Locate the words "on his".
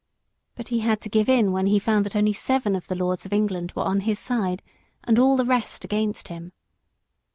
3.83-4.17